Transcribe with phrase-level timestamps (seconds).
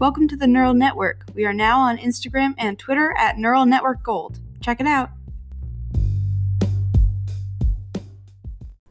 [0.00, 1.24] Welcome to the Neural Network.
[1.34, 4.40] We are now on Instagram and Twitter at Neural Network Gold.
[4.60, 5.10] Check it out.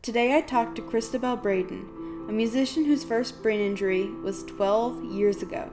[0.01, 5.41] Today I talked to Christabel Braden, a musician whose first brain injury was 12 years
[5.41, 5.69] ago.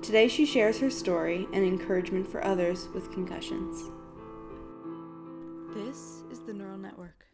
[0.00, 3.90] Today she shares her story and encouragement for others with concussions.
[5.74, 7.26] This is the Neural Network.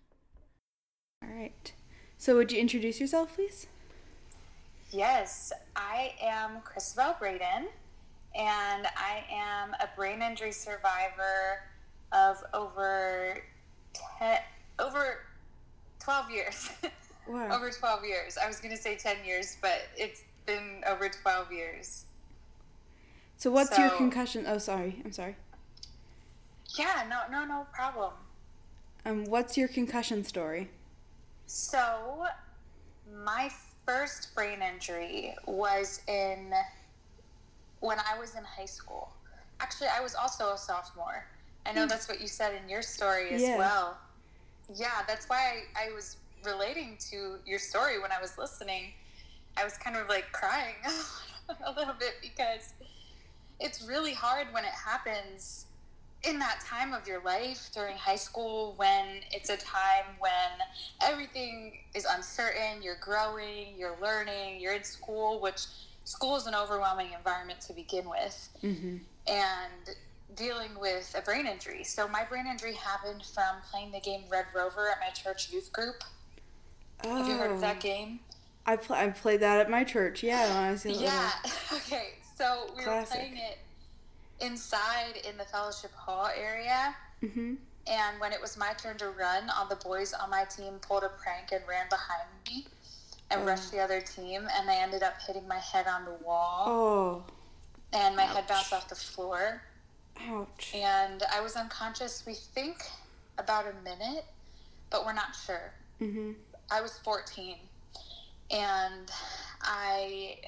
[1.22, 1.74] All right.
[2.16, 3.66] So would you introduce yourself, please?
[4.94, 7.66] Yes, I am Christabel Braden,
[8.32, 11.64] and I am a brain injury survivor
[12.12, 13.42] of over
[13.92, 14.38] ten,
[14.78, 15.24] over
[15.98, 16.70] twelve years.
[17.26, 17.56] Wow.
[17.56, 18.36] over twelve years.
[18.36, 22.04] I was going to say ten years, but it's been over twelve years.
[23.38, 24.44] So what's your concussion?
[24.46, 25.00] Oh, sorry.
[25.06, 25.34] I'm sorry.
[26.78, 28.12] Yeah, no, no, no problem.
[29.06, 30.68] Um, what's your concussion story?
[31.46, 32.26] So,
[33.24, 33.50] my
[33.86, 36.52] first brain injury was in
[37.80, 39.12] when I was in high school.
[39.60, 41.26] Actually, I was also a sophomore.
[41.66, 41.88] I know hmm.
[41.88, 43.58] that's what you said in your story as Yeah.
[43.58, 43.98] well.
[44.74, 48.92] Yeah, that's why I, I was relating to your story when I was listening.
[49.56, 50.74] I was kind of like crying
[51.66, 52.74] a little bit because
[53.60, 55.66] it's really hard when it happens
[56.28, 60.32] in that time of your life during high school when it's a time when
[61.02, 65.66] everything is uncertain, you're growing, you're learning, you're in school, which
[66.04, 68.96] school is an overwhelming environment to begin with, Mm-hmm.
[69.26, 69.96] and
[70.36, 71.84] dealing with a brain injury.
[71.84, 75.72] So, my brain injury happened from playing the game Red Rover at my church youth
[75.72, 76.02] group.
[77.04, 78.20] Oh, Have you heard of that game?
[78.66, 80.22] I pl- I played that at my church.
[80.22, 80.84] Yeah, when I was.
[80.86, 81.30] Yeah.
[81.72, 82.14] Okay.
[82.36, 83.14] So, we Classic.
[83.14, 83.58] were playing it
[84.44, 86.94] inside in the fellowship hall area.
[87.22, 87.54] Mm-hmm.
[87.86, 91.04] And when it was my turn to run, all the boys on my team pulled
[91.04, 92.66] a prank and ran behind me
[93.30, 93.44] and Oh.
[93.46, 94.48] rushed the other team.
[94.56, 97.24] And I ended up hitting my head on the wall, Oh,
[97.92, 99.62] and my head bounced off the floor.
[100.28, 100.72] ouch.
[100.74, 102.82] And I was unconscious, we think,
[103.36, 104.24] about a minute,
[104.90, 105.72] but we're not sure.
[106.00, 106.32] Mm-hmm.
[106.70, 107.56] I was 14,
[108.50, 109.10] and
[109.62, 110.38] I.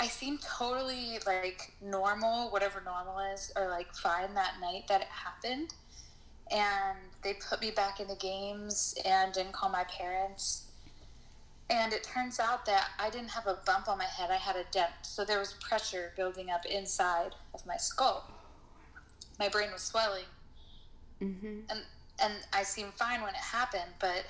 [0.00, 5.08] I seemed totally like normal, whatever normal is, or like fine that night that it
[5.08, 5.74] happened.
[6.50, 10.66] And they put me back into games and didn't call my parents.
[11.68, 14.56] And it turns out that I didn't have a bump on my head, I had
[14.56, 14.90] a dent.
[15.02, 18.28] So there was pressure building up inside of my skull.
[19.38, 20.24] My brain was swelling
[21.22, 21.60] Mm-hmm.
[21.70, 21.80] and
[22.22, 24.24] and I seemed fine when it happened, but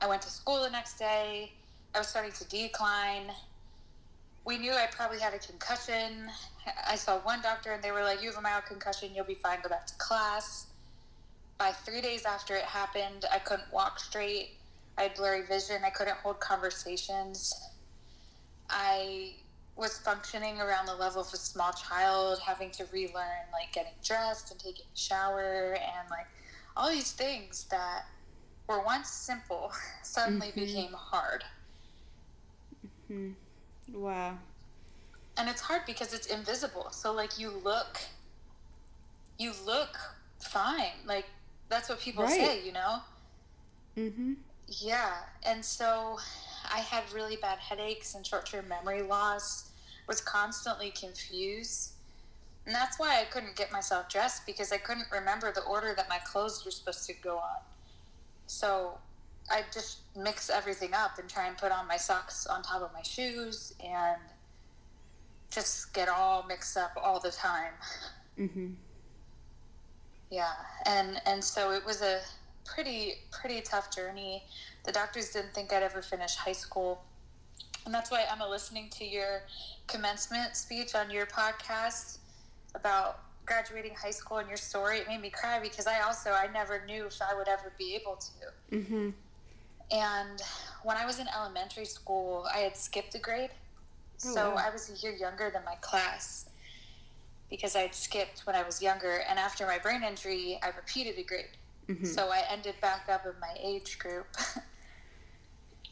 [0.00, 1.52] I went to school the next day.
[1.94, 3.32] I was starting to decline.
[4.44, 6.30] We knew I probably had a concussion.
[6.86, 9.14] I saw one doctor, and they were like, "You have a mild concussion.
[9.14, 9.60] You'll be fine.
[9.60, 10.66] Go back to class."
[11.58, 14.58] By three days after it happened, I couldn't walk straight.
[14.96, 15.84] I had blurry vision.
[15.84, 17.52] I couldn't hold conversations.
[18.68, 19.34] I
[19.76, 24.50] was functioning around the level of a small child, having to relearn like getting dressed
[24.50, 26.26] and taking a shower and like
[26.76, 28.06] all these things that
[28.66, 30.54] were once simple suddenly Mhm.
[30.54, 31.44] became hard.
[33.08, 33.32] hmm
[33.92, 34.38] Wow.
[35.36, 36.88] And it's hard because it's invisible.
[36.90, 37.98] So like you look
[39.38, 39.96] you look
[40.38, 40.92] fine.
[41.06, 41.26] Like
[41.68, 42.32] that's what people Right.
[42.32, 42.98] say, you know?
[43.96, 44.34] Mm-hmm.
[44.68, 46.18] Yeah, and so
[46.72, 49.66] I had really bad headaches and short-term memory loss.
[50.06, 51.92] Was constantly confused,
[52.66, 56.08] and that's why I couldn't get myself dressed because I couldn't remember the order that
[56.08, 57.60] my clothes were supposed to go on.
[58.48, 58.98] So
[59.50, 62.92] I just mix everything up and try and put on my socks on top of
[62.92, 64.20] my shoes and
[65.50, 67.72] just get all mixed up all the time.
[68.38, 68.68] Mm-hmm.
[70.30, 70.52] Yeah,
[70.86, 72.20] and and so it was a
[72.64, 74.44] pretty pretty tough journey.
[74.84, 77.02] The doctors didn't think I'd ever finish high school,
[77.84, 79.42] and that's why Emma, listening to your
[79.88, 82.18] commencement speech on your podcast
[82.74, 86.46] about graduating high school and your story, it made me cry because I also I
[86.52, 88.76] never knew if I would ever be able to.
[88.76, 89.10] Mm-hmm.
[89.90, 90.40] And
[90.82, 93.50] when I was in elementary school, I had skipped a grade.
[94.24, 94.62] Oh, so wow.
[94.66, 96.48] I was a year younger than my class
[97.48, 99.22] because I had skipped when I was younger.
[99.28, 101.56] And after my brain injury, I repeated a grade.
[101.88, 102.04] Mm-hmm.
[102.04, 104.26] So I ended back up in my age group.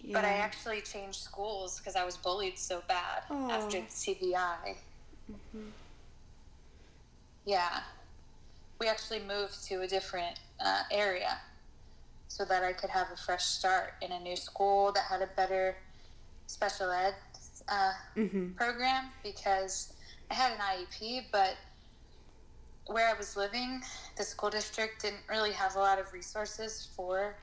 [0.00, 0.12] yeah.
[0.12, 4.76] but I actually changed schools because I was bullied so bad after the TBI.
[5.30, 5.70] Mhm.
[7.44, 7.80] Yeah.
[8.78, 11.38] We actually moved to a different uh, area
[12.28, 15.28] so that I could have a fresh start in a new school that had a
[15.36, 15.76] better
[16.46, 17.14] special ed
[17.68, 18.52] uh, Mm-hmm.
[18.52, 19.92] program because
[20.30, 21.56] I had an IEP, but
[22.86, 23.82] where I was living,
[24.16, 27.36] the school district didn't really have a lot of resources for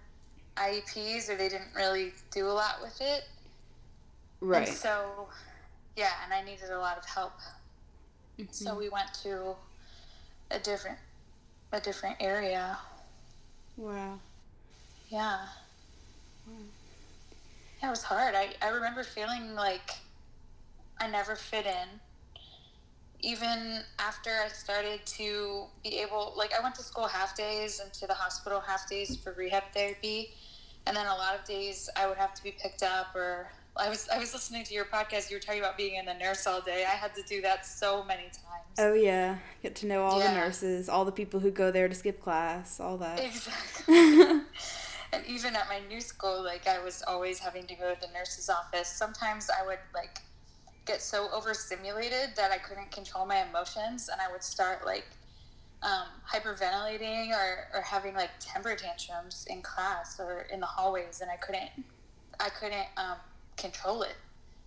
[0.58, 3.24] IEPs, or they didn't really do a lot with it.
[4.42, 4.68] Right.
[4.68, 5.28] And so
[5.96, 7.34] yeah, and I needed a lot of help.
[8.52, 8.78] So Mhm.
[8.78, 9.56] we went to
[10.52, 10.98] a different
[11.72, 12.78] a different area.
[13.78, 14.20] Wow.
[15.10, 15.40] Yeah.
[17.82, 18.36] Yeah, it was hard.
[18.36, 19.92] I, I remember feeling like
[21.00, 22.00] I never fit in.
[23.22, 27.92] Even after I started to be able, like, I went to school half days and
[27.94, 30.34] to the hospital half days for rehab therapy.
[30.86, 33.90] And then a lot of days I would have to be picked up or I
[33.90, 35.30] was I was listening to your podcast.
[35.30, 36.86] You were talking about being in the nurse all day.
[36.86, 38.78] I had to do that so many times.
[38.78, 41.96] Oh yeah, get to know all the nurses, all the people who go there to
[41.96, 43.20] skip class, all that.
[43.20, 44.42] Exactly.
[45.16, 48.08] and even at my new school, like I was always having to go to the
[48.14, 48.88] nurse's office.
[48.88, 50.20] Sometimes I would like
[50.86, 55.06] get so overstimulated that I couldn't control my emotions, and I would start like
[55.82, 61.32] um, hyperventilating or, or having like temper tantrums in class or in the hallways, and
[61.32, 61.72] I couldn't
[62.40, 63.18] I couldn't um,
[63.58, 64.16] control it.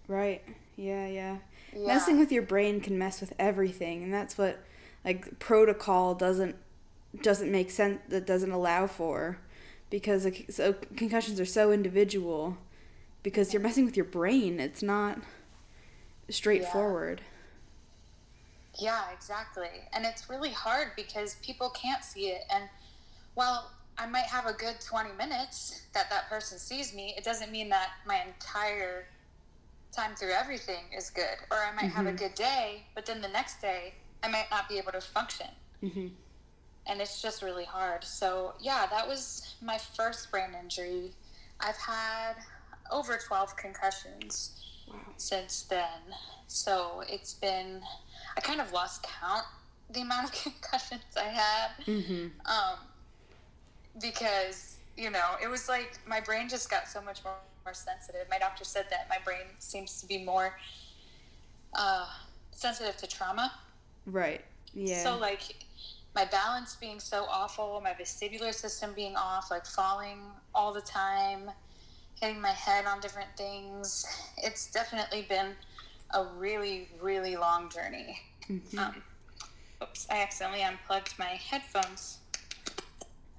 [0.06, 0.42] right.
[0.76, 1.36] Yeah, yeah.
[1.74, 1.86] Yeah.
[1.86, 4.58] Messing with your brain can mess with everything, and that's what
[5.04, 6.56] like protocol doesn't
[7.22, 8.00] doesn't make sense.
[8.08, 9.38] That doesn't allow for
[9.90, 12.56] because a, so concussions are so individual
[13.22, 14.60] because you're messing with your brain.
[14.60, 15.18] It's not
[16.28, 17.20] straightforward.
[18.78, 19.68] Yeah, exactly.
[19.92, 22.42] And it's really hard because people can't see it.
[22.50, 22.64] And
[23.34, 27.50] while I might have a good 20 minutes that that person sees me, it doesn't
[27.50, 29.06] mean that my entire
[29.92, 31.24] time through everything is good.
[31.50, 32.18] Or I might have a Mhm.
[32.18, 35.48] good day, but then the next day, I might not be able to function.
[35.80, 36.08] hmm
[36.88, 38.04] And it's just really hard.
[38.04, 41.12] So, yeah, that was my first brain injury.
[41.60, 42.34] I've had
[42.90, 44.54] over 12 concussions
[44.88, 44.96] Wow.
[45.18, 46.14] since then.
[46.46, 47.82] So it's been,
[48.36, 49.44] I kind of lost count
[49.90, 52.78] the amount of concussions I had hmm um,
[54.00, 58.26] because, you know, it was like my brain just got so much more, more sensitive.
[58.30, 60.56] My doctor said that my brain seems to be more
[61.74, 62.06] uh,
[62.52, 63.52] sensitive to trauma.
[64.06, 64.44] Right.
[64.72, 65.02] Yeah.
[65.02, 65.42] So, like,
[66.18, 70.18] my balance being so awful, my vestibular system being off, like falling
[70.52, 71.48] all the time,
[72.20, 74.04] hitting my head on different things.
[74.36, 75.52] It's definitely been
[76.12, 78.20] a really, really long journey.
[78.48, 78.78] Mhm.
[78.80, 79.02] Um,
[79.80, 82.18] oops, I accidentally unplugged my headphones.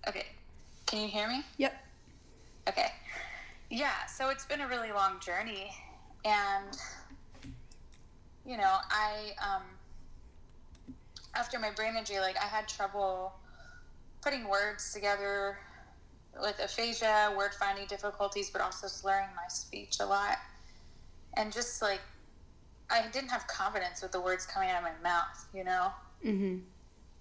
[0.08, 0.28] Okay,
[0.86, 1.44] can you hear me?
[1.58, 1.74] Yep.
[2.70, 2.94] Okay.
[3.70, 5.76] Yeah, so it's been a really long journey.
[6.24, 6.78] And,
[8.46, 9.64] you know, I, um,
[11.36, 13.34] after my brain injury, like, I had trouble
[14.22, 15.58] putting words together
[16.42, 20.38] with aphasia, word finding difficulties, but also slurring my speech a lot.
[21.38, 22.02] And just like,
[22.90, 25.92] I didn't have confidence with the words coming out of my mouth, you know?
[26.24, 26.58] hmm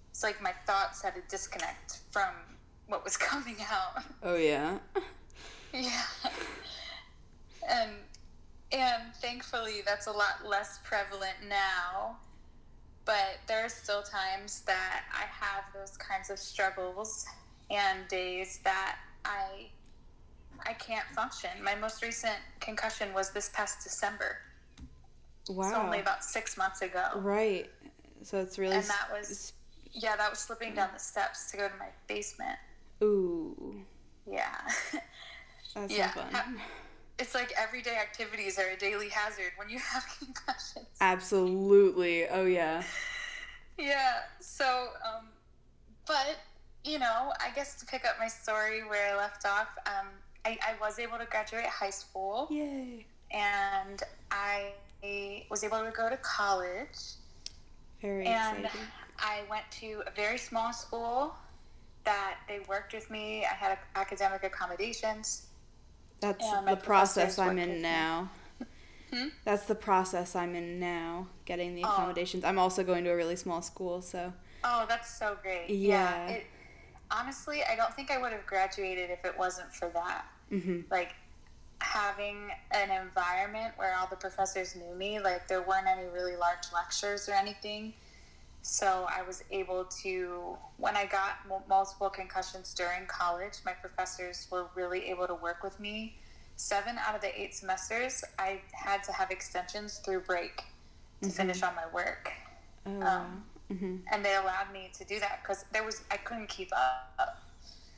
[0.09, 2.29] It's like my thoughts had to disconnect from
[2.87, 4.03] what was coming out.
[4.23, 4.79] Oh yeah.
[5.71, 6.01] Yeah.
[7.69, 7.91] And
[8.71, 12.17] and thankfully that's a lot less prevalent now.
[13.09, 17.25] But there are still times that I have those kinds of struggles
[17.71, 19.69] and days that I
[20.63, 21.49] I can't function.
[21.63, 24.37] My most recent concussion was this past December.
[25.49, 25.71] Wow.
[25.71, 27.03] So only about six months ago.
[27.15, 27.71] Right.
[28.21, 28.75] So it's really.
[28.75, 29.53] And that was
[29.91, 32.59] yeah, that was slipping down the steps to go to my basement.
[33.01, 33.81] Ooh.
[34.29, 34.55] Yeah.
[35.73, 36.11] That's Yeah.
[36.15, 36.61] not fun.
[37.19, 40.87] It's like everyday activities are a daily hazard when you have concussions.
[41.01, 42.27] Absolutely.
[42.27, 42.83] Oh yeah.
[43.77, 44.15] Yeah.
[44.41, 45.29] So, um,
[46.05, 46.35] but
[46.83, 50.07] you know, I guess to pick up my story where I left off, um,
[50.43, 53.05] I, I was able to graduate high school, Yay.
[53.31, 54.73] and I
[55.49, 56.97] was able to go to college,
[58.01, 58.81] Very and exciting.
[59.19, 61.33] I went to a very small school
[62.03, 63.45] that they worked with me.
[63.45, 65.47] I had academic accommodations.
[66.19, 68.29] That's the process I'm in now.
[69.13, 69.29] Hmm?
[69.43, 71.87] That's the process I'm in now, getting the Oh.
[71.91, 72.43] accommodations.
[72.43, 74.33] I'm also going to a really small school, so
[74.63, 75.69] Oh, that's so great.
[75.69, 76.27] Yeah.
[76.27, 76.47] It,
[77.09, 80.25] honestly, I don't think I would have graduated if it wasn't for that.
[80.49, 81.15] hmm Like
[81.81, 86.71] having an environment where all the professors knew me, like there weren't any really large
[86.73, 87.93] lectures or anything.
[88.61, 94.47] So I was able to, when I got mul- multiple concussions during college, my professors
[94.51, 96.17] were really able to work with me.
[96.55, 100.63] Seven out of the eight semesters, I had to have extensions through break
[101.21, 101.33] to Mhm.
[101.33, 102.31] finish on my work
[102.85, 103.27] oh, Um, wow.
[103.69, 107.37] hmm and they allowed me to do that because there was I couldn't keep up.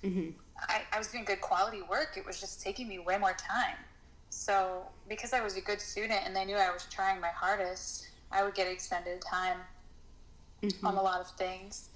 [0.02, 2.18] hmm I, I was doing good quality work.
[2.18, 3.78] It was just taking me way more time.
[4.30, 8.08] So because I was a good student and they knew I was trying my hardest,
[8.32, 9.58] I would get extended time
[10.62, 11.90] hmm on a lot of things,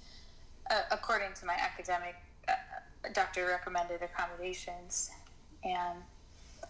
[0.70, 2.16] uh, according to my academic
[2.48, 2.52] uh,
[3.12, 5.10] doctor recommended accommodations,
[5.64, 5.98] and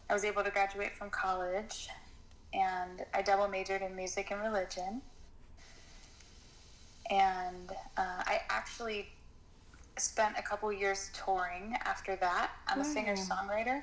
[0.09, 1.89] I was able to graduate from college.
[2.55, 5.03] and I double majored in music and religion.
[7.11, 9.09] And uh, I actually
[9.99, 12.51] spent a couple years touring after that.
[12.67, 13.83] I'm a singer songwriter.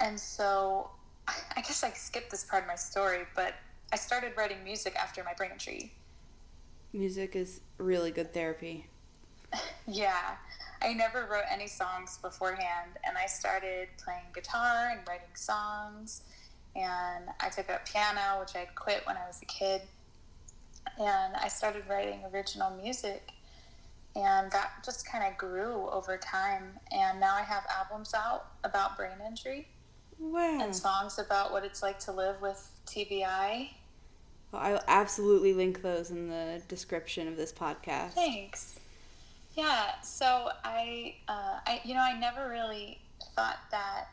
[0.00, 0.90] And so
[1.28, 3.54] I guess I skipped this part of my story, but
[3.92, 5.92] I started writing music after my brain injury.
[6.92, 8.86] Music is really good therapy.
[9.86, 10.36] yeah.
[10.82, 16.22] I never wrote any songs beforehand, and I started playing guitar and writing songs.
[16.74, 19.82] And I took up piano, which I'd quit when I was a kid.
[20.98, 23.30] And I started writing original music,
[24.16, 26.78] and that just kind of grew over time.
[26.90, 29.68] And now I have albums out about brain injury
[30.18, 30.60] Wow.
[30.60, 33.70] and songs about what it's like to live with TBI.
[34.52, 38.12] Well, I'll absolutely link those in the description of this podcast.
[38.12, 38.78] Thanks.
[39.54, 42.98] Yeah, so I, uh, I, you know, I never really
[43.34, 44.08] thought that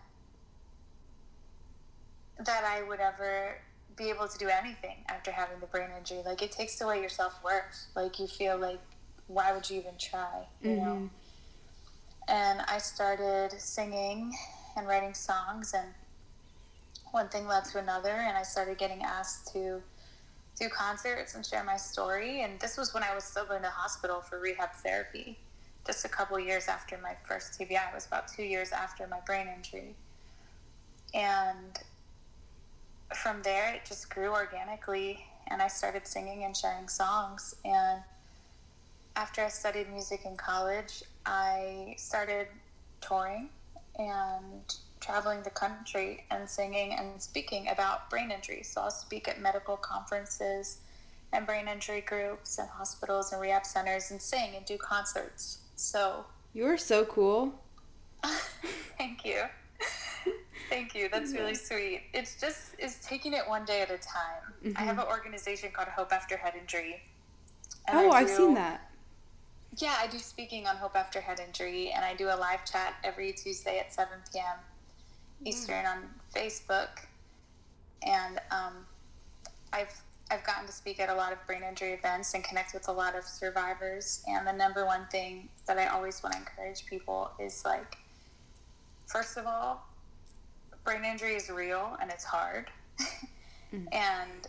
[2.46, 3.58] that I would ever
[3.98, 6.22] be able to do anything after having the brain injury.
[6.26, 7.88] Like it takes away your self worth.
[7.96, 8.80] Like you feel like,
[9.28, 10.48] why would you even try?
[10.62, 10.84] You know.
[10.84, 11.10] Mhm.
[12.30, 14.34] And I started singing
[14.78, 15.94] and writing songs, and
[17.12, 19.82] one thing led to another, and I started getting asked to
[20.60, 22.42] do concerts and share my story.
[22.42, 25.40] And this was when I was still going to hospital for rehab therapy,
[25.86, 27.90] just a couple years after my first TBI.
[27.90, 29.96] It was about two years after my brain injury.
[31.14, 31.80] And
[33.16, 37.56] from there, it just grew organically, and I started singing and sharing songs.
[37.66, 38.02] And
[39.16, 42.48] after I studied music in college, I started
[43.02, 43.50] touring
[43.98, 48.64] and traveling the country and singing and speaking about brain injury.
[48.64, 50.80] So I'll speak at medical conferences
[51.32, 55.60] and brain injury groups and hospitals and rehab centers and sing and do concerts.
[55.76, 57.54] So You are so cool.
[58.98, 59.44] thank you.
[60.70, 61.10] Thank you.
[61.12, 62.04] That's really sweet.
[62.14, 64.76] It's just is taking it one day at a time.
[64.76, 65.00] I have mm-hmm.
[65.00, 67.02] an organization called Hope After Head Injury.
[67.92, 68.92] oh, I I've seen that.
[69.78, 72.96] Yeah, I do speaking on Hope After Head Injury, and I do a live chat
[73.04, 74.58] every Tuesday at 7 p.m.
[75.46, 75.98] Eastern on
[76.34, 76.90] Facebook.
[78.06, 78.86] And um,
[79.74, 82.88] I've I've gotten to speak at a lot of brain injury events and connect with
[82.88, 84.24] a lot of survivors.
[84.28, 87.98] And the number one thing that I always want to encourage people is like,
[89.08, 89.88] first of all,
[90.84, 92.70] brain injury is real and it's hard,
[93.92, 94.48] and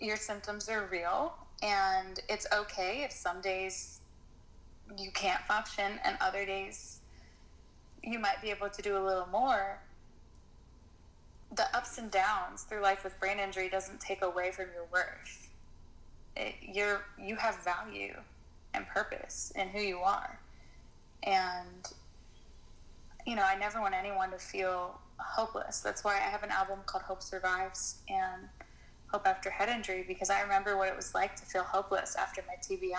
[0.00, 4.00] your symptoms are real, and it's okay if some days
[4.98, 7.00] you can't function and other days
[8.02, 9.80] you might be able to do a little more
[11.56, 15.48] the ups and downs through life with brain injury doesn't take away from your worth
[16.36, 18.14] it, you're you have value
[18.74, 20.38] and purpose in who you are
[21.22, 21.92] and
[23.26, 26.78] you know i never want anyone to feel hopeless that's why i have an album
[26.86, 28.48] called hope survives and
[29.10, 32.42] hope after head injury because i remember what it was like to feel hopeless after
[32.46, 32.92] my tbi and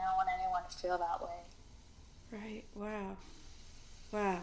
[0.00, 1.40] i don't want anyone to feel that way
[2.32, 2.64] Right.
[2.74, 3.16] Wow.
[4.12, 4.40] Wow.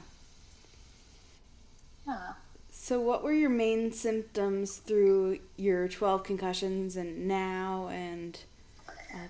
[2.07, 2.33] yeah
[2.83, 7.89] So, what were your main symptoms through your 12 concussions and now?
[7.91, 8.39] And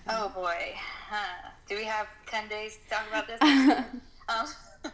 [0.07, 0.73] Oh boy.
[1.09, 1.49] Huh.
[1.67, 3.41] Do we have 10 days to talk about this?
[4.29, 4.47] um,
[4.85, 4.89] uh,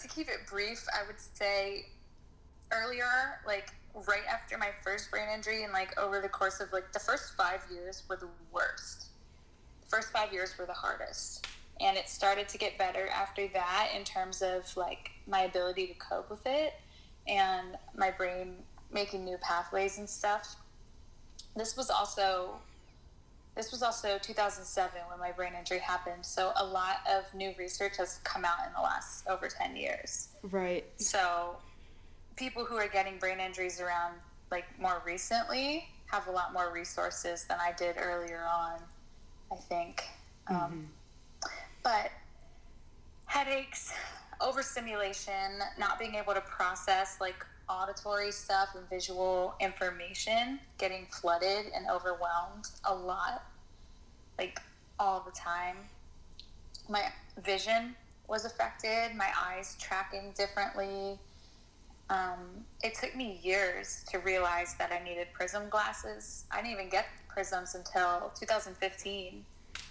[0.00, 1.86] to keep it brief, I would say
[2.70, 3.72] earlier, like
[4.06, 7.36] right after my first brain injury, and like over the course of like the first
[7.36, 9.06] five years were the worst.
[9.80, 11.44] The first five years were the hardest.
[11.80, 15.94] And it started to get better after that in terms of like my ability to
[15.94, 16.74] cope with it
[17.30, 18.56] and my brain
[18.92, 20.56] making new pathways and stuff.
[21.56, 22.56] This was also
[23.56, 26.24] this was also 2007 when my brain injury happened.
[26.24, 30.28] So a lot of new research has come out in the last over 10 years.
[30.50, 30.84] right.
[30.96, 31.56] So
[32.36, 34.14] people who are getting brain injuries around
[34.50, 38.78] like more recently have a lot more resources than I did earlier on,
[39.52, 40.04] I think.
[40.48, 40.88] Um,
[41.82, 42.10] but
[43.26, 43.92] headaches,
[44.40, 51.86] overstimulation, not being able to process like auditory stuff and visual information, getting flooded and
[51.88, 53.44] overwhelmed a lot,
[54.38, 54.60] like
[54.98, 55.76] all the time.
[56.88, 57.04] My
[57.42, 57.94] vision
[58.28, 61.18] was affected, my eyes tracking differently.
[62.08, 66.44] Um, it took me years to realize that I needed prism glasses.
[66.50, 69.44] I didn't even get prisms until 2015,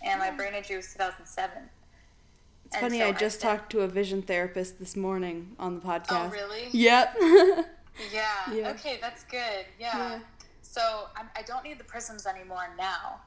[0.03, 1.69] and my brain injury was 2007.
[2.71, 5.75] It's And funny, so I just spent- talked to a vision therapist this morning on
[5.75, 6.27] the podcast.
[6.27, 6.67] Oh, really?
[6.71, 7.15] Yep.
[8.13, 8.53] Yeah.
[8.53, 8.69] Yeah.
[8.69, 9.65] Okay, that's good.
[9.77, 9.97] Yeah.
[9.97, 10.19] Yeah.
[10.61, 13.19] So I'm, I don't need the prisms anymore now.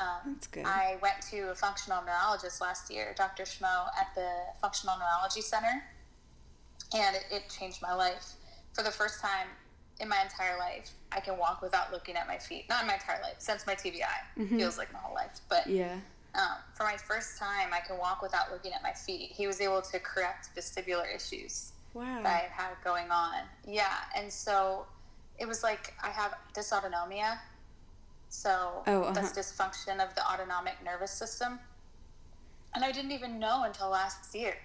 [0.00, 0.64] Um, That's good.
[0.64, 3.42] I went to a functional neurologist last year, Dr.
[3.42, 4.28] Schmo, at the
[4.60, 5.82] Functional Neurology Center,
[6.94, 8.34] and it, it changed my life.
[8.74, 9.48] For the first time
[9.98, 12.66] in my entire life, I can walk without looking at my feet.
[12.68, 14.04] Not in my entire life, since my TBI.
[14.38, 14.56] Mhm.
[14.56, 15.40] Feels like my whole life.
[15.48, 15.96] But Yeah.
[16.34, 19.32] Um, for my first time, I can walk without looking at my feet.
[19.32, 22.20] He was able to correct vestibular issues Wow.
[22.22, 23.42] that I had going on.
[23.66, 24.86] Yeah, and so
[25.38, 27.38] it was like I have dysautonomia.
[28.30, 29.12] So Oh, uh-huh.
[29.12, 31.60] that's dysfunction of the autonomic nervous system.
[32.74, 34.56] And I didn't even know until last year.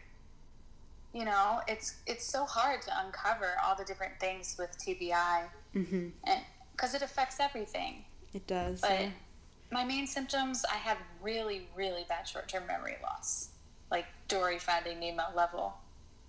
[1.14, 6.12] You know, it's it's so hard to uncover all the different things with TBI Mhm.
[6.24, 8.06] and because it affects everything.
[8.34, 8.80] It does.
[8.82, 9.10] But yeah.
[9.72, 13.50] My main symptoms, I had really, really bad short term memory loss,
[13.92, 15.76] like Dory Finding Nemo level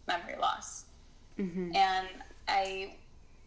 [0.07, 0.85] memory loss.
[1.39, 1.75] Mhm.
[1.75, 2.09] And
[2.49, 2.95] I,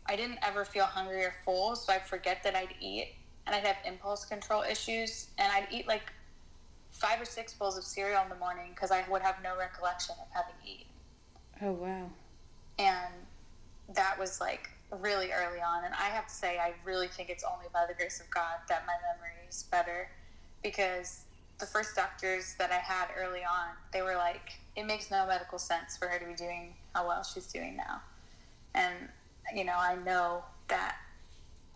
[0.06, 3.66] I didn't ever feel hungry or full, so I'd forget that I'd eat, and I'd
[3.66, 6.14] have impulse control issues, and I'd eat like
[6.92, 10.16] five or six bowls of cereal in the morning because I would have no recollection
[10.22, 10.88] of having eaten.
[11.62, 12.10] Oh wow.
[12.80, 13.14] And
[13.96, 14.70] that was like
[15.00, 15.86] really early on.
[15.86, 18.60] And I have to say, I really think it's only by the grace of God
[18.70, 20.10] that my memory is better
[20.64, 21.22] because
[21.60, 25.60] the first doctors that I had early on, they were like, it makes no medical
[25.60, 28.02] sense for her to be doing how well she's doing now.
[28.74, 28.96] And,
[29.56, 30.98] you know, I know that.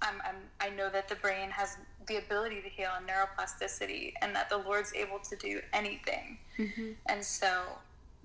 [0.02, 4.36] I'm, I'm, I know that the brain has the ability to heal and neuroplasticity, and
[4.36, 6.38] that the Lord's able to do anything.
[6.58, 6.96] Mhm.
[7.08, 7.64] And so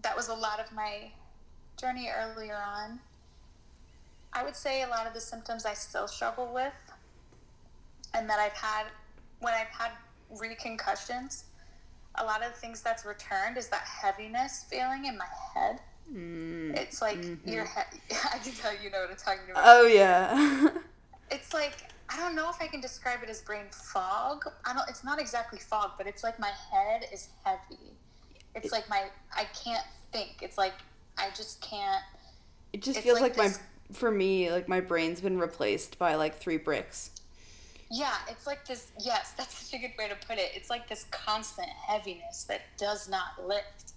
[0.02, 1.10] that was a lot of my
[1.78, 3.00] journey earlier on.
[4.32, 6.92] I would say a lot of the symptoms I still struggle with,
[8.14, 8.84] and that I've had
[9.40, 9.90] when I've had
[10.30, 11.44] reconcussions.
[12.16, 15.80] A lot of the things that's returned is that heaviness feeling in my head.
[16.12, 16.76] Mm.
[16.76, 17.46] It's like Mhm.
[17.46, 17.86] your head.
[18.32, 19.62] I can tell you know what I'm talking about.
[19.66, 20.68] Oh yeah.
[21.30, 21.74] it's like
[22.08, 24.44] I don't know if I can describe it as brain fog.
[24.64, 24.88] I don't.
[24.88, 27.94] It's not exactly fog, but it's like my head is heavy.
[28.56, 30.42] It's like my I can't think.
[30.42, 30.74] It's like
[31.16, 32.02] I just can't.
[32.72, 33.58] it just feels like like, my
[33.92, 37.10] for me like my brain's been replaced by like three bricks.
[37.90, 38.92] Yeah, it's like this.
[39.00, 40.52] Yes, that's such a good way to put it.
[40.54, 43.92] It's like this constant heaviness that does not lift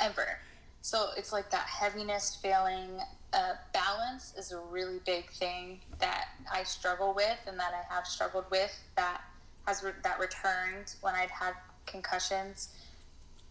[0.00, 0.38] ever.
[0.82, 3.00] So it's like that heaviness failing.
[3.32, 8.06] Uh, balance is a really big thing that I struggle with, and that I have
[8.06, 8.88] struggled with.
[8.96, 9.22] That
[9.66, 11.54] has re- that returned when I'd had
[11.86, 12.68] concussions.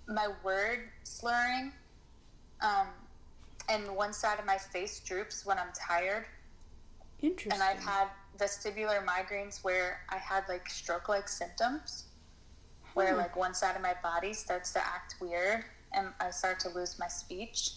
[0.07, 1.73] My word slurring,
[2.61, 2.87] um,
[3.69, 6.25] and one side of my face droops when I'm tired
[7.21, 7.53] Interesting.
[7.53, 12.05] and I've had vestibular migraines where I had like stroke like symptoms
[12.93, 16.69] where like one side of my body starts to act weird and I start to
[16.69, 17.71] lose my speech.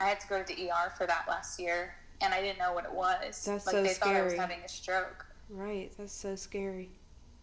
[0.00, 2.72] I had to go to the ER for that last year and I didn't know
[2.72, 3.44] what it was.
[3.44, 5.26] That's like so they thought I was having a stroke.
[5.48, 5.92] right.
[5.96, 6.90] That's so scary.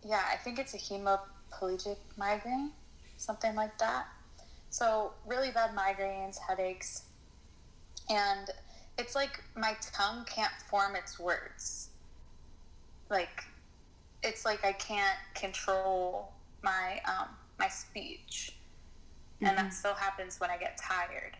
[0.03, 2.71] Yeah, I think it's a hemiplegic migraine,
[3.17, 4.07] something like that.
[4.69, 7.03] So, really bad migraines, headaches,
[8.09, 8.49] and
[8.97, 11.89] it's like my tongue can't form its words.
[13.09, 13.43] Like,
[14.23, 16.31] it's like I can't control
[16.63, 17.27] my um,
[17.59, 18.55] my speech,
[19.41, 21.37] and that still happens when I get tired.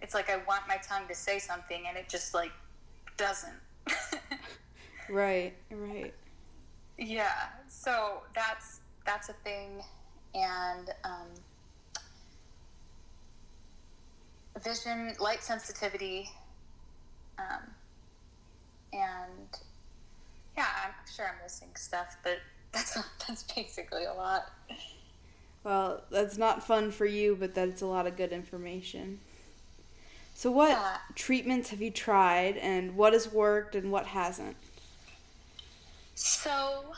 [0.00, 2.52] It's like I want my tongue to say something, and it just like
[3.16, 3.58] doesn't.
[5.08, 5.54] Right.
[5.70, 6.14] Right.
[6.98, 9.82] Yeah, so that's that's a thing,
[10.34, 11.28] and um,
[14.60, 16.30] vision, light sensitivity,
[17.38, 17.62] um,
[18.92, 19.58] and
[20.56, 22.38] yeah, I'm sure I'm missing stuff, but
[22.72, 22.94] that's
[23.26, 24.50] that's basically a lot.
[25.64, 29.20] Well, that's not fun for you, but that's a lot of good information.
[30.34, 30.98] So, what Yeah.
[31.14, 34.56] treatments have you tried, and what has worked, and what hasn't?
[36.14, 36.94] So,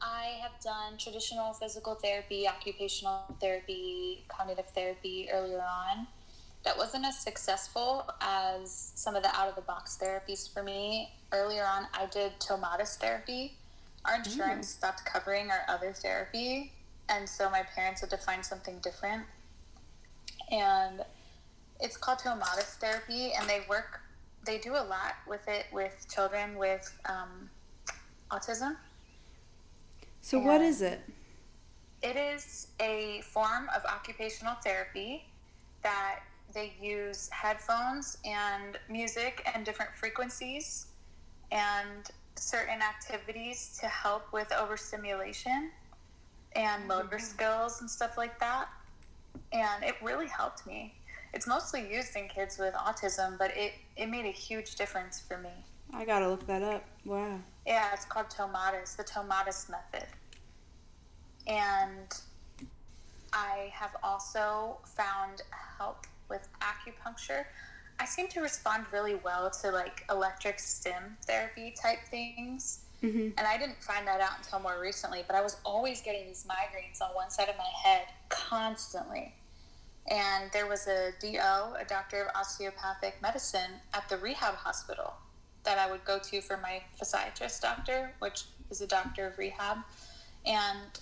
[0.00, 6.06] I have done traditional physical therapy, occupational therapy, cognitive therapy earlier on.
[6.64, 11.12] That wasn't as successful as some of the out of the box therapies for me.
[11.32, 13.56] Earlier on, I did Tomatis therapy.
[14.04, 16.72] Our insurance stopped covering our other therapy,
[17.08, 19.24] and so my parents had to find something different.
[20.50, 21.04] And
[21.80, 24.00] it's called Tomatis therapy, and they work,
[24.44, 27.50] they do a lot with it with children with um,
[28.30, 28.76] autism.
[30.22, 30.66] So, what Yeah.
[30.68, 31.00] is it?
[32.02, 35.26] It is a form of occupational therapy
[35.82, 36.20] that
[36.54, 40.86] they use headphones and music and different frequencies
[41.50, 45.70] and certain activities to help with overstimulation
[46.56, 46.88] and mm-hmm.
[46.88, 48.68] motor skills and stuff like that.
[49.52, 50.94] And it really helped me.
[51.34, 55.38] It's mostly used in kids with autism, but it, it made a huge difference for
[55.38, 55.50] me.
[55.92, 56.84] I gotta look that up.
[57.04, 57.40] Wow.
[57.66, 60.08] Yeah, it's called Tomatis, the Tomatis method.
[61.46, 62.14] And
[63.32, 65.42] I have also found
[65.78, 67.44] help with acupuncture.
[67.98, 72.84] I seem to respond really well to like electric stim therapy type things.
[73.00, 76.26] hmm And I didn't find that out until more recently, but I was always getting
[76.26, 79.34] these migraines on one side of my head constantly.
[80.10, 85.14] And there was a DO, a doctor of osteopathic medicine, at the rehab hospital
[85.64, 89.78] that I would go to for my physiatrist doctor, which is a doctor of rehab.
[90.46, 90.98] And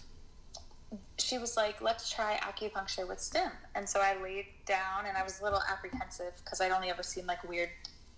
[1.19, 3.51] she was like, let's try acupuncture with stim.
[3.75, 7.03] And so I laid down and I was a little apprehensive because I'd only ever
[7.03, 7.71] seen like weird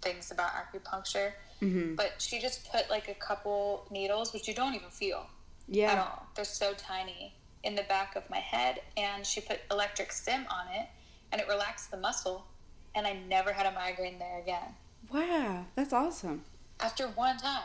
[0.02, 1.32] things about acupuncture.
[1.60, 5.26] hmm But she just put like a couple needles, which you don't even feel
[5.68, 5.92] yeah.
[5.92, 6.26] at all.
[6.34, 8.80] They're so tiny in the back of my head.
[8.96, 10.88] And she put electric stim on it
[11.30, 12.46] and it relaxed the muscle.
[12.94, 14.74] And I never had a migraine there again.
[15.12, 15.66] Wow.
[15.76, 16.42] That's awesome.
[16.80, 17.62] After one time.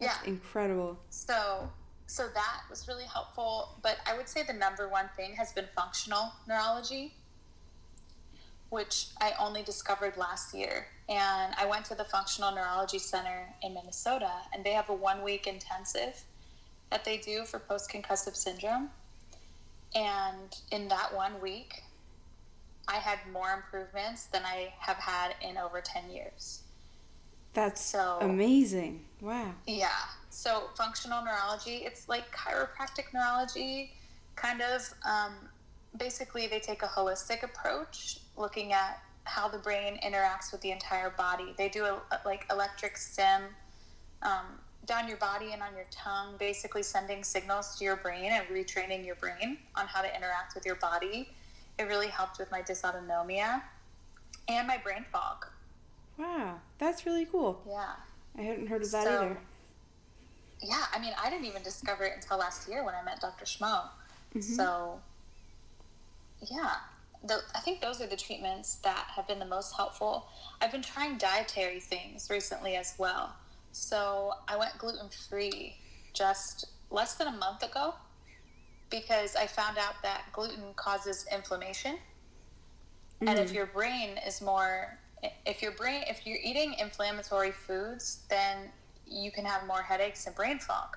[0.00, 0.16] Yeah.
[0.26, 0.98] Incredible.
[1.08, 1.70] So
[2.06, 3.78] so that was really helpful.
[3.82, 7.14] But I would say the number one thing has been functional neurology,
[8.70, 10.88] which I only discovered last year.
[11.08, 15.22] And I went to the Functional Neurology Center in Minnesota, and they have a one
[15.22, 16.22] week intensive
[16.90, 18.90] that they do for post concussive syndrome.
[19.94, 21.82] And in that one week,
[22.88, 26.62] I had more improvements than I have had in over 10 years.
[27.52, 29.06] That's So- amazing.
[29.20, 29.54] Wow.
[29.66, 29.90] Yeah.
[30.34, 33.92] So functional neurology, it's like chiropractic neurology,
[34.34, 34.92] kind of.
[35.06, 35.34] Um,
[35.96, 41.10] basically, they take a holistic approach, looking at how the brain interacts with the entire
[41.10, 41.54] body.
[41.56, 43.42] They do a, like electric stim
[44.22, 48.44] um, down your body and on your tongue, basically sending signals to your brain and
[48.48, 51.28] retraining your brain on how to interact with your body.
[51.78, 53.62] It really helped with my dysautonomia
[54.48, 55.46] and my brain fog.
[56.18, 56.56] Wow.
[56.78, 57.62] That's really cool.
[57.68, 57.92] Yeah.
[58.36, 59.38] I hadn't heard of that So- either.
[60.64, 63.44] Yeah, I mean, I didn't even discover it until last year when I met Dr.
[63.44, 63.88] Schmo.
[64.34, 64.42] Mhm.
[64.42, 65.00] So,
[66.40, 66.76] yeah,
[67.22, 70.26] the, I think those are the treatments that have been the most helpful.
[70.60, 73.34] I've been trying dietary things recently as well.
[73.72, 75.76] So, I went gluten free
[76.12, 77.94] just less than a month ago
[78.90, 81.98] because I found out that gluten causes inflammation.
[83.20, 83.54] And if Mhm.
[83.54, 84.98] your brain is more,
[85.46, 88.70] if your brain, if you're eating inflammatory foods, then
[89.06, 90.96] you can have more headaches and brain fog.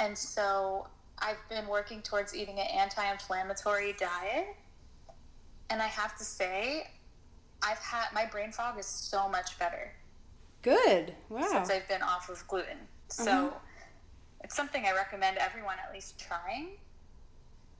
[0.00, 4.56] And so I've been working towards eating an anti inflammatory diet.
[5.70, 6.88] And I have to say,
[7.62, 9.92] I've had my brain fog is so much better
[10.62, 11.14] Good.
[11.30, 11.46] Wow.
[11.50, 12.78] since I've been off of gluten.
[13.08, 13.58] So Uh-huh.
[14.42, 16.78] it's something I recommend everyone at least trying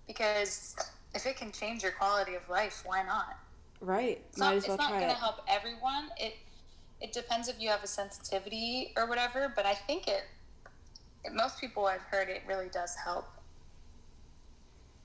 [0.07, 0.77] because
[1.15, 3.37] if it can change your quality of life, why not?
[3.81, 4.23] Right.
[4.29, 6.09] It's Might not, as well it's not going to help everyone.
[6.17, 6.37] It
[7.01, 10.23] it depends if you have a sensitivity or whatever, but I think it,
[11.33, 13.27] most people I've heard it really does help.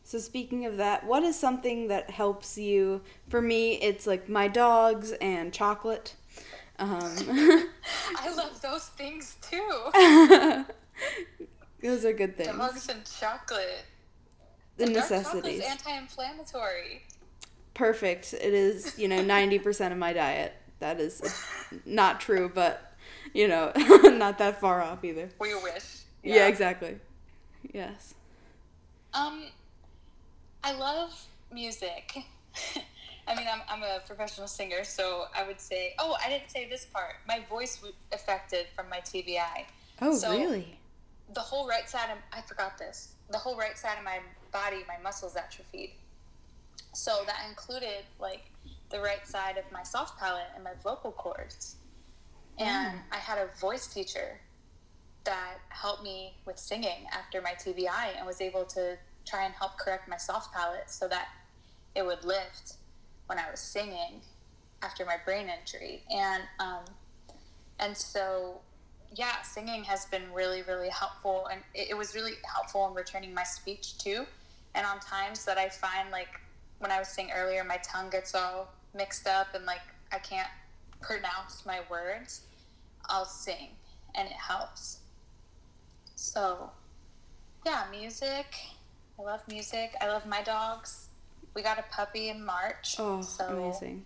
[0.04, 3.02] So speaking of that, what is something that helps you?
[3.30, 6.16] For me, it's like my dogs and chocolate.
[6.80, 6.90] Um,
[8.18, 9.92] I love those things too.
[11.84, 12.58] those are good things.
[12.58, 13.84] Dogs and chocolate.
[14.78, 15.62] The And dark necessities.
[15.62, 17.04] chocolate's anti-inflammatory.
[17.74, 18.34] Perfect.
[18.34, 20.54] It is, you know, 90% of my diet.
[20.80, 21.22] That is
[21.86, 22.94] not true, but,
[23.34, 23.72] you know,
[24.04, 25.30] not that far off either.
[25.40, 26.02] We wish.
[26.24, 26.98] Yeah, exactly.
[27.74, 28.14] Yes.
[29.14, 29.44] Um,
[30.64, 31.12] I love
[31.52, 32.18] music.
[33.28, 36.68] I mean, I'm, I'm a professional singer, so I would say, oh, I didn't say
[36.68, 37.16] this part.
[37.28, 39.66] My voice was affected from my TBI.
[40.02, 40.76] Oh, So- really?
[41.32, 44.18] The whole right side of, I forgot this, the whole right side of my
[44.52, 45.92] body, my muscles atrophied.
[46.96, 48.50] So that included, like,
[48.90, 51.76] the right side of my soft palate and my vocal cords.
[52.58, 53.04] And Wow.
[53.12, 54.42] I had a voice teacher
[55.24, 59.78] that helped me with singing after my TBI and was able to try and help
[59.78, 61.30] correct my soft palate so that
[61.96, 62.74] it would lift
[63.28, 64.22] when I was singing
[64.82, 66.04] after my brain injury.
[66.10, 66.86] And um,
[67.80, 68.62] and so
[69.14, 73.34] yeah, singing has been really really helpful, and it, it was really helpful in returning
[73.34, 74.26] my speech too.
[74.76, 76.40] And on times that I find like
[76.80, 79.82] when I was saying earlier, my tongue gets all mixed up and like
[80.12, 80.50] I can't
[81.02, 82.42] pronounce my words,
[83.10, 83.70] I'll sing
[84.14, 85.00] and it helps.
[86.16, 86.70] So,
[87.66, 88.54] yeah, music.
[89.18, 89.96] I love music.
[90.02, 91.08] I love my dogs.
[91.56, 92.96] We got a puppy in March.
[93.00, 94.06] Oh, so, amazing.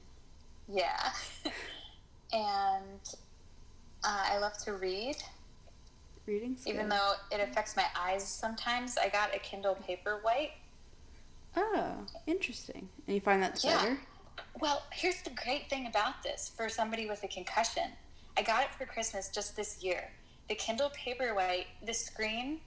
[0.71, 1.09] Yeah.
[2.33, 2.99] and
[4.03, 5.17] uh, I love to read,
[6.25, 6.91] Reading's even good.
[6.93, 8.97] though it affects my eyes sometimes.
[8.97, 10.51] I got a Kindle Paperwhite.
[11.57, 12.87] Oh, interesting.
[13.07, 13.77] And you find that's Yeah.
[13.81, 13.97] better?
[14.59, 17.91] Well, here's the great thing about this for somebody with a concussion.
[18.37, 20.09] I got it for Christmas just this year.
[20.49, 22.59] The Kindle Paperwhite, the screen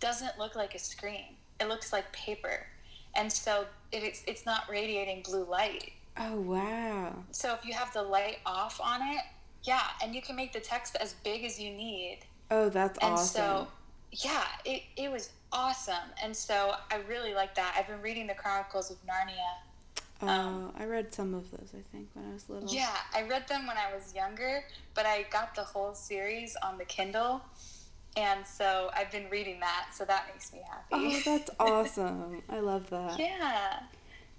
[0.00, 1.36] doesn't look like a screen.
[1.60, 2.66] It looks like paper.
[3.14, 5.92] And so it, it's, it's not radiating blue light.
[6.18, 7.14] Oh wow.
[7.30, 9.22] So if you have the light off on it,
[9.62, 12.20] yeah, and you can make the text as big as you need.
[12.50, 13.42] Oh, that's And awesome.
[13.42, 13.66] And
[14.12, 16.10] so, yeah, it, it was awesome.
[16.22, 17.74] And so I really like that.
[17.76, 19.56] I've been reading the Chronicles of Narnia.
[20.22, 21.70] Oh, um, I read some of those.
[21.76, 22.68] I think when I was little.
[22.68, 26.78] Yeah, I read them when I was younger, but I got the whole series on
[26.78, 27.42] the Kindle.
[28.16, 30.86] And so I've been reading that, so that makes me happy.
[30.92, 32.42] Oh, that's awesome.
[32.48, 33.18] I love that.
[33.18, 33.80] yeah.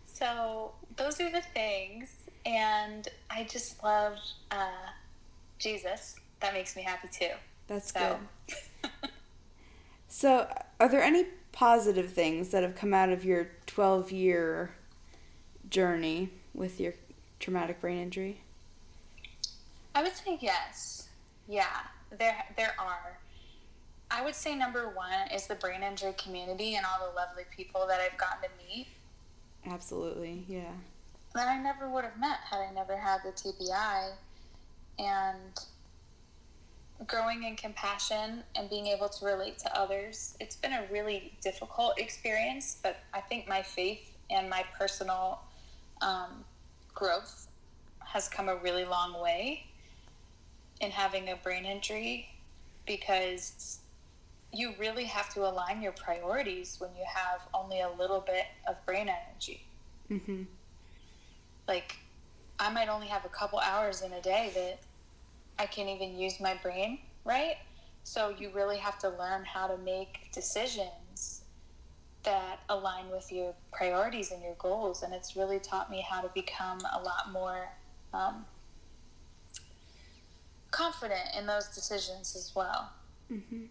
[0.05, 2.11] So those are the things.
[2.45, 4.17] And I just love
[4.51, 4.71] uh,
[5.59, 6.15] Jesus.
[6.39, 7.31] That makes me happy too.
[7.67, 8.17] That's So,
[8.81, 8.89] good.
[10.07, 10.47] So,
[10.79, 14.73] are there any positive things that have come out of your 12 year
[15.69, 16.93] journey with your
[17.39, 18.41] traumatic brain injury?
[19.95, 21.10] I would say yes.
[21.47, 21.65] Yeah,
[22.17, 23.19] there there are.
[24.10, 27.86] I would say number one is the brain injury community and all the lovely people
[27.88, 28.88] that I've gotten to meet
[29.69, 30.71] Absolutely, yeah.
[31.36, 34.12] that I never would have met had I never had the TBI.
[34.99, 35.60] And
[37.06, 41.99] growing in compassion and being able to relate to others, it's been a really difficult
[41.99, 45.41] experience, but I think my faith and my personal
[46.01, 46.43] um,
[46.93, 47.47] growth
[47.99, 49.65] has come a really long way
[50.79, 52.29] in having a brain injury
[52.86, 53.79] because
[54.53, 58.83] you really have to align your priorities when you have only a little bit of
[58.86, 59.65] brain energy
[60.07, 60.43] hmm
[61.67, 61.97] like
[62.60, 64.79] I might only have a couple hours in a day that
[65.60, 67.57] I can't even use my brain, right?
[68.03, 70.89] So you really have to learn how to make decisions
[72.23, 75.03] that align with your priorities and your goals.
[75.03, 77.69] And it's really taught me how to become a lot more
[78.13, 78.45] um,
[80.71, 82.91] confident in those decisions as well.
[83.27, 83.65] hmm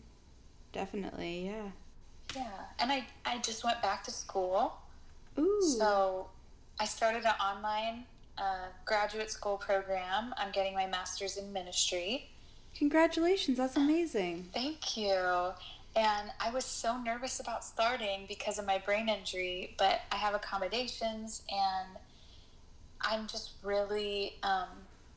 [0.72, 1.70] Definitely, yeah.
[2.34, 2.50] Yeah.
[2.78, 4.74] And I, I just went back to school.
[5.38, 5.62] Ooh.
[5.78, 6.28] So
[6.78, 8.04] I started an online
[8.36, 10.34] uh, graduate school program.
[10.36, 12.28] I'm getting my master's in ministry.
[12.74, 14.50] Congratulations, that's amazing.
[14.52, 15.52] Thank you.
[15.96, 20.34] And I was so nervous about starting because of my brain injury, but I have
[20.34, 21.96] accommodations and
[23.00, 24.68] I'm just really um,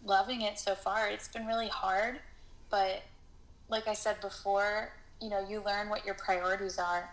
[0.05, 1.09] loving it so far.
[1.09, 2.19] It's been really hard,
[2.69, 3.03] but
[3.67, 7.09] like I said before, you know, you learn what your priorities are.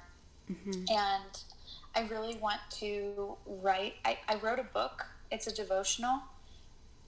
[0.46, 1.40] hmm and
[1.96, 3.94] I really want to write.
[4.04, 6.20] I, I wrote a book, it's a devotional,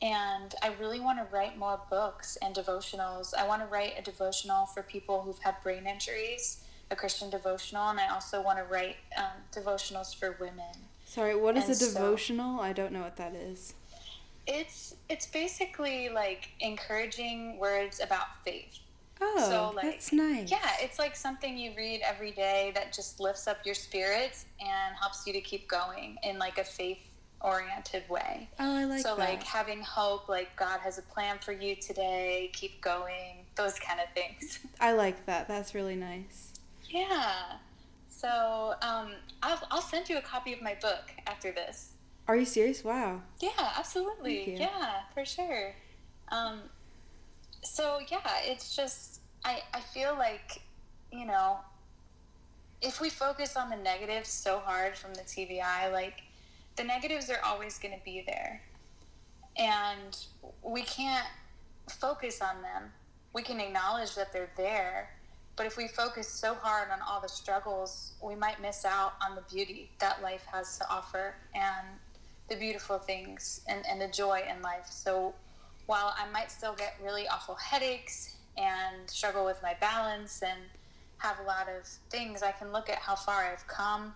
[0.00, 3.34] and I really want to write more books and devotionals.
[3.36, 7.88] I want to write a devotional for people who've had brain injuries, a Christian devotional,
[7.88, 10.74] and I also want to write um, devotionals for women.
[11.04, 12.60] Sorry, what is And a so- devotional?
[12.60, 13.74] I don't know what that is.
[14.46, 18.78] It's it's basically like encouraging words about faith.
[19.20, 20.48] Oh, So, like, that's nice.
[20.50, 24.94] Yeah, it's like something you read every day that just lifts up your spirits and
[24.98, 27.07] helps you to keep going in like a faith
[27.40, 28.48] oriented way.
[28.58, 29.18] Oh, I like so that.
[29.18, 34.00] like having hope, like God has a plan for you today, keep going, those kind
[34.00, 34.60] of things.
[34.80, 35.48] I like that.
[35.48, 36.52] That's really nice.
[36.88, 37.34] Yeah.
[38.08, 41.92] So um, I'll, I'll send you a copy of my book after this.
[42.26, 42.84] Are you serious?
[42.84, 43.22] Wow.
[43.40, 44.58] Yeah, absolutely.
[44.58, 45.74] Yeah, for sure.
[46.30, 46.60] Um,
[47.62, 50.60] so yeah, it's just I I feel like
[51.10, 51.58] you know
[52.80, 56.22] if we focus on the negatives so hard from the TBI, like
[56.78, 58.62] the negatives are always going to be there,
[59.58, 60.16] and
[60.62, 61.26] we can't
[61.90, 62.92] focus on them.
[63.34, 65.10] We can acknowledge that they're there,
[65.56, 69.34] but if we focus so hard on all the struggles, we might miss out on
[69.34, 71.86] the beauty that life has to offer and
[72.48, 74.86] the beautiful things and, and the joy in life.
[74.88, 75.34] So
[75.86, 80.60] while I might still get really awful headaches and struggle with my balance and
[81.18, 84.14] have a lot of things, I can look at how far I've come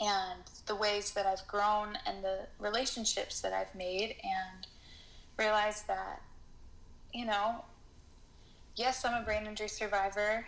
[0.00, 4.66] and the ways that I've grown and the relationships that I've made and
[5.38, 6.22] realize that,
[7.12, 7.64] you know,
[8.76, 10.46] yes, I'm a brain injury survivor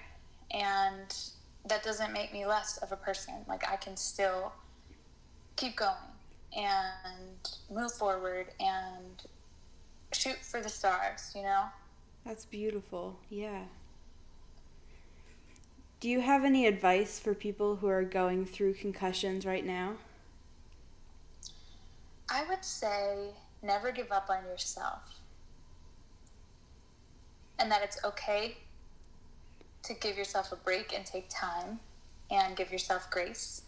[0.50, 1.14] and
[1.66, 3.34] that doesn't make me less of a person.
[3.48, 4.52] Like I can still
[5.56, 5.94] keep going
[6.56, 9.22] and move forward and
[10.12, 11.64] shoot for the stars, you know?
[12.24, 13.18] That's beautiful.
[13.28, 13.64] Yeah.
[16.04, 19.94] Do you have any advice for people who are going through concussions right now?
[22.30, 23.30] I would say
[23.62, 25.22] never give up on yourself.
[27.58, 28.58] And that it's okay
[29.84, 31.80] to give yourself a break and take time
[32.30, 33.62] and give yourself grace.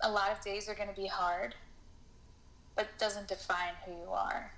[0.00, 1.56] A lot of days are going to be hard,
[2.74, 4.54] but it doesn't define who you are.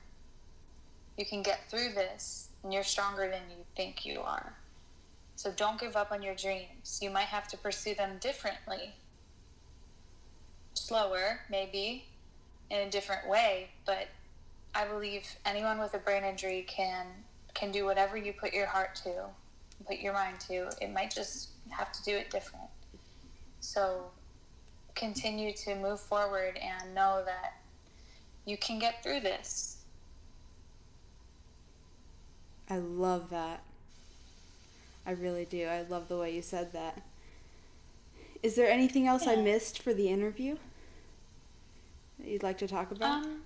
[1.19, 4.55] You can get through this, and you're stronger than you think you are.
[5.37, 6.99] So don't give up on your dreams.
[7.03, 8.95] You might have to pursue them differently,
[10.75, 12.07] slower, maybe,
[12.71, 13.69] in a different way.
[13.85, 14.09] But
[14.75, 17.07] I believe anyone with a brain injury can
[17.55, 19.25] can do whatever you put your heart to,
[19.87, 20.71] put your mind to.
[20.81, 22.69] It might just have to do it different.
[23.61, 24.11] So
[24.95, 27.55] continue to move forward and know that
[28.45, 29.79] you can get through this.
[32.69, 33.63] I love that.
[35.07, 35.67] I really do.
[35.67, 37.01] I love the way you said that.
[38.43, 39.33] Is there anything else yeah.
[39.33, 40.57] I missed for the interview
[42.19, 43.25] that you'd like to talk about?
[43.25, 43.43] Um,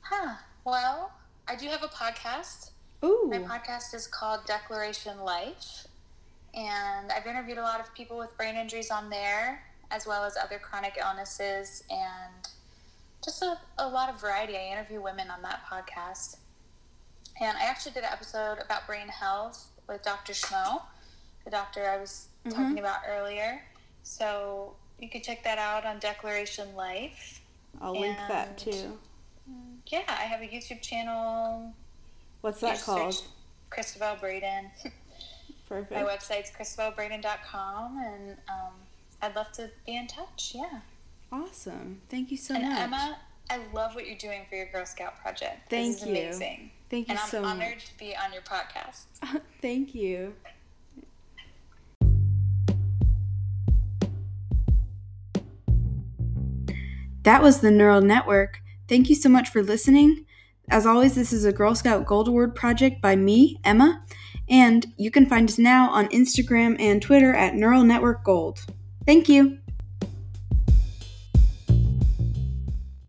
[0.00, 0.36] huh.
[0.64, 1.12] Well,
[1.46, 2.70] I do have a podcast.
[3.04, 3.28] Ooh.
[3.30, 5.86] My podcast is called Declaration Life.
[6.54, 10.36] And I've interviewed a lot of people with brain injuries on there, as well as
[10.36, 12.48] other chronic illnesses, and
[13.24, 14.56] just a, a lot of variety.
[14.56, 16.36] I interview women on that podcast.
[17.40, 20.32] And I actually did an episode about brain health with Dr.
[20.32, 20.82] Schmo,
[21.44, 22.56] the doctor I was mm-hmm.
[22.56, 23.62] talking about earlier.
[24.02, 27.40] So you could check that out on Declaration Life.
[27.80, 28.98] I'll link that too.
[29.86, 31.72] Yeah, I have a YouTube channel.
[32.40, 33.22] What's that called?
[33.70, 34.70] Christabel Braden.
[35.68, 35.92] Perfect.
[35.92, 38.72] My website's christabelbraden.com, and um,
[39.22, 40.52] I'd love to be in touch.
[40.54, 40.80] Yeah.
[41.30, 42.02] Awesome.
[42.10, 42.78] Thank you so and much.
[42.78, 45.70] Emma, I love what you're doing for your Girl Scout project.
[45.70, 46.12] Thank this is you.
[46.12, 46.70] amazing.
[46.92, 47.86] Thank you and I'm so honored much.
[47.86, 49.04] to be on your podcast.
[49.62, 50.34] Thank you.
[57.22, 58.60] That was the Neural Network.
[58.88, 60.26] Thank you so much for listening.
[60.68, 64.04] As always, this is a Girl Scout Gold Award project by me, Emma,
[64.50, 68.66] and you can find us now on Instagram and Twitter at Neural Network Gold.
[69.06, 69.61] Thank you.